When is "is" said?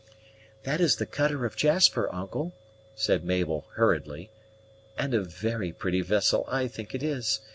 0.81-0.95, 7.03-7.39